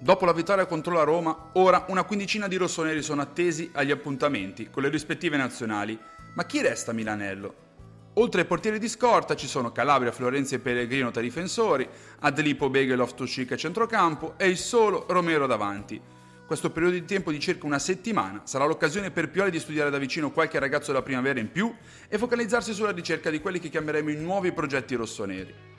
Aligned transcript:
Dopo 0.00 0.24
la 0.24 0.32
vittoria 0.32 0.64
contro 0.66 0.94
la 0.94 1.02
Roma, 1.02 1.50
ora 1.54 1.86
una 1.88 2.04
quindicina 2.04 2.46
di 2.46 2.54
rossoneri 2.54 3.02
sono 3.02 3.20
attesi 3.20 3.68
agli 3.72 3.90
appuntamenti 3.90 4.70
con 4.70 4.84
le 4.84 4.90
rispettive 4.90 5.36
nazionali. 5.36 5.98
Ma 6.34 6.46
chi 6.46 6.62
resta 6.62 6.92
Milanello? 6.92 7.66
Oltre 8.14 8.42
ai 8.42 8.46
portieri 8.46 8.78
di 8.78 8.88
scorta 8.88 9.34
ci 9.34 9.48
sono 9.48 9.72
Calabria, 9.72 10.12
Florenzi 10.12 10.54
e 10.54 10.60
Pellegrino 10.60 11.10
tra 11.10 11.20
i 11.20 11.24
difensori, 11.24 11.88
Adlipo, 12.20 12.70
Begeloff, 12.70 13.14
Toscic 13.14 13.50
a 13.50 13.56
centrocampo 13.56 14.34
e 14.36 14.46
il 14.46 14.56
solo 14.56 15.04
Romero 15.08 15.48
davanti. 15.48 16.00
Questo 16.46 16.70
periodo 16.70 16.94
di 16.94 17.04
tempo 17.04 17.32
di 17.32 17.40
circa 17.40 17.66
una 17.66 17.80
settimana 17.80 18.42
sarà 18.44 18.66
l'occasione 18.66 19.10
per 19.10 19.30
Pioli 19.30 19.50
di 19.50 19.58
studiare 19.58 19.90
da 19.90 19.98
vicino 19.98 20.30
qualche 20.30 20.60
ragazzo 20.60 20.92
della 20.92 21.02
primavera 21.02 21.40
in 21.40 21.50
più 21.50 21.74
e 22.08 22.18
focalizzarsi 22.18 22.72
sulla 22.72 22.92
ricerca 22.92 23.30
di 23.30 23.40
quelli 23.40 23.58
che 23.58 23.68
chiameremo 23.68 24.10
i 24.10 24.16
nuovi 24.16 24.52
progetti 24.52 24.94
rossoneri. 24.94 25.77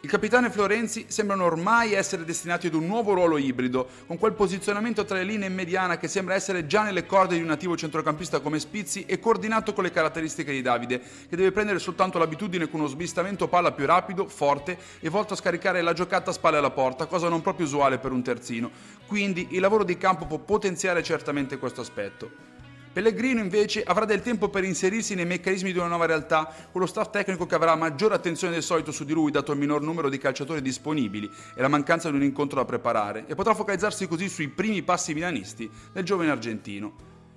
Il 0.00 0.08
capitano 0.08 0.48
Florenzi 0.48 1.06
sembrano 1.08 1.42
ormai 1.42 1.92
essere 1.92 2.24
destinati 2.24 2.68
ad 2.68 2.74
un 2.74 2.86
nuovo 2.86 3.14
ruolo 3.14 3.36
ibrido, 3.36 3.88
con 4.06 4.16
quel 4.16 4.32
posizionamento 4.32 5.04
tra 5.04 5.16
le 5.16 5.24
linee 5.24 5.48
in 5.48 5.54
mediana 5.54 5.98
che 5.98 6.06
sembra 6.06 6.36
essere 6.36 6.68
già 6.68 6.84
nelle 6.84 7.04
corde 7.04 7.34
di 7.34 7.40
un 7.40 7.48
nativo 7.48 7.76
centrocampista 7.76 8.38
come 8.38 8.60
Spizzi 8.60 9.04
e 9.06 9.18
coordinato 9.18 9.72
con 9.72 9.82
le 9.82 9.90
caratteristiche 9.90 10.52
di 10.52 10.62
Davide, 10.62 11.00
che 11.28 11.34
deve 11.34 11.50
prendere 11.50 11.80
soltanto 11.80 12.16
l'abitudine 12.18 12.70
con 12.70 12.78
uno 12.78 12.88
smistamento 12.88 13.48
palla 13.48 13.72
più 13.72 13.86
rapido, 13.86 14.28
forte 14.28 14.78
e 15.00 15.08
volto 15.08 15.34
a 15.34 15.36
scaricare 15.36 15.82
la 15.82 15.94
giocata 15.94 16.30
a 16.30 16.32
spalle 16.32 16.58
alla 16.58 16.70
porta, 16.70 17.06
cosa 17.06 17.28
non 17.28 17.42
proprio 17.42 17.66
usuale 17.66 17.98
per 17.98 18.12
un 18.12 18.22
terzino. 18.22 18.70
Quindi 19.04 19.48
il 19.50 19.60
lavoro 19.60 19.82
di 19.82 19.98
campo 19.98 20.26
può 20.26 20.38
potenziare 20.38 21.02
certamente 21.02 21.58
questo 21.58 21.80
aspetto. 21.80 22.57
Pellegrino 22.98 23.38
invece 23.38 23.84
avrà 23.84 24.04
del 24.04 24.22
tempo 24.22 24.48
per 24.48 24.64
inserirsi 24.64 25.14
nei 25.14 25.24
meccanismi 25.24 25.70
di 25.70 25.78
una 25.78 25.86
nuova 25.86 26.06
realtà, 26.06 26.52
con 26.72 26.80
lo 26.80 26.86
staff 26.88 27.10
tecnico 27.10 27.46
che 27.46 27.54
avrà 27.54 27.76
maggiore 27.76 28.16
attenzione 28.16 28.54
del 28.54 28.62
solito 28.64 28.90
su 28.90 29.04
di 29.04 29.12
lui 29.12 29.30
dato 29.30 29.52
il 29.52 29.58
minor 29.58 29.82
numero 29.82 30.08
di 30.08 30.18
calciatori 30.18 30.60
disponibili 30.60 31.30
e 31.54 31.60
la 31.60 31.68
mancanza 31.68 32.10
di 32.10 32.16
un 32.16 32.24
incontro 32.24 32.58
da 32.58 32.64
preparare, 32.64 33.24
e 33.28 33.36
potrà 33.36 33.54
focalizzarsi 33.54 34.08
così 34.08 34.28
sui 34.28 34.48
primi 34.48 34.82
passi 34.82 35.14
milanisti 35.14 35.70
del 35.92 36.02
giovane 36.02 36.32
argentino. 36.32 36.92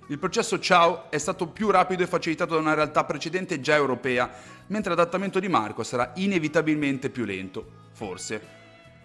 Il 0.08 0.18
processo 0.18 0.58
Ciao 0.58 1.08
è 1.12 1.18
stato 1.18 1.46
più 1.46 1.70
rapido 1.70 2.02
e 2.02 2.08
facilitato 2.08 2.54
da 2.54 2.60
una 2.60 2.74
realtà 2.74 3.04
precedente 3.04 3.60
già 3.60 3.76
europea, 3.76 4.28
mentre 4.66 4.90
l'adattamento 4.90 5.38
di 5.38 5.46
Marco 5.46 5.84
sarà 5.84 6.10
inevitabilmente 6.16 7.08
più 7.08 7.24
lento, 7.24 7.64
forse. 7.92 8.40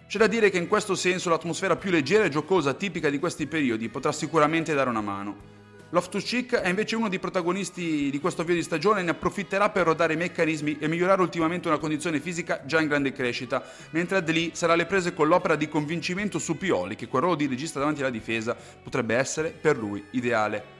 C'è 0.08 0.18
da 0.18 0.26
dire 0.26 0.50
che 0.50 0.58
in 0.58 0.66
questo 0.66 0.96
senso 0.96 1.30
l'atmosfera 1.30 1.76
più 1.76 1.92
leggera 1.92 2.24
e 2.24 2.30
giocosa 2.30 2.74
tipica 2.74 3.10
di 3.10 3.20
questi 3.20 3.46
periodi 3.46 3.88
potrà 3.88 4.10
sicuramente 4.10 4.74
dare 4.74 4.90
una 4.90 5.00
mano. 5.00 5.57
Loftus-Cheek 5.90 6.56
è 6.56 6.68
invece 6.68 6.96
uno 6.96 7.08
dei 7.08 7.18
protagonisti 7.18 8.10
di 8.10 8.20
questo 8.20 8.42
avvio 8.42 8.54
di 8.54 8.62
stagione 8.62 9.00
e 9.00 9.02
ne 9.04 9.12
approfitterà 9.12 9.70
per 9.70 9.86
rodare 9.86 10.12
i 10.12 10.16
meccanismi 10.18 10.76
e 10.78 10.86
migliorare 10.86 11.22
ultimamente 11.22 11.68
una 11.68 11.78
condizione 11.78 12.20
fisica 12.20 12.60
già 12.66 12.78
in 12.78 12.88
grande 12.88 13.12
crescita, 13.12 13.64
mentre 13.90 14.18
Adli 14.18 14.50
sarà 14.52 14.74
alle 14.74 14.84
prese 14.84 15.14
con 15.14 15.28
l'opera 15.28 15.56
di 15.56 15.66
convincimento 15.66 16.38
su 16.38 16.58
Pioli, 16.58 16.94
che 16.94 17.08
quel 17.08 17.22
ruolo 17.22 17.38
di 17.38 17.46
regista 17.46 17.78
davanti 17.78 18.02
alla 18.02 18.10
difesa 18.10 18.54
potrebbe 18.54 19.16
essere 19.16 19.48
per 19.48 19.78
lui 19.78 20.04
ideale. 20.10 20.76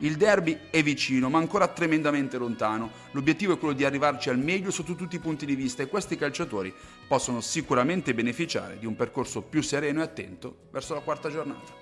Il 0.00 0.16
derby 0.16 0.58
è 0.68 0.82
vicino, 0.82 1.30
ma 1.30 1.38
ancora 1.38 1.68
tremendamente 1.68 2.36
lontano. 2.36 2.90
L'obiettivo 3.12 3.54
è 3.54 3.58
quello 3.58 3.72
di 3.72 3.84
arrivarci 3.84 4.28
al 4.28 4.38
meglio 4.38 4.70
sotto 4.70 4.94
tutti 4.94 5.16
i 5.16 5.20
punti 5.20 5.46
di 5.46 5.54
vista 5.54 5.82
e 5.82 5.88
questi 5.88 6.16
calciatori 6.16 6.74
possono 7.08 7.40
sicuramente 7.40 8.12
beneficiare 8.12 8.78
di 8.78 8.84
un 8.84 8.96
percorso 8.96 9.40
più 9.40 9.62
sereno 9.62 10.00
e 10.00 10.04
attento 10.04 10.56
verso 10.70 10.92
la 10.92 11.00
quarta 11.00 11.30
giornata. 11.30 11.81